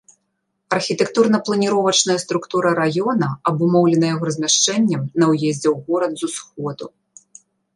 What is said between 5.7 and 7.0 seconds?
ў горад з усходу.